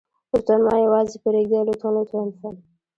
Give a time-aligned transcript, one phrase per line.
[0.33, 2.49] لطفاً ما يوازې پرېږدئ لطفاً لطفاً لطفاً.